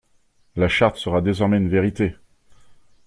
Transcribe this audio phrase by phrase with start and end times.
[0.55, 2.15] La Charte sera désormais une vérité!